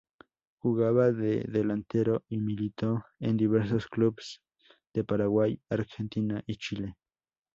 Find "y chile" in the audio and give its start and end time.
6.47-6.95